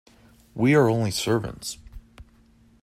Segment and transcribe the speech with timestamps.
[0.55, 1.77] We are only servants.